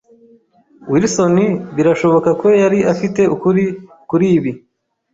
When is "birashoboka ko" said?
1.75-2.47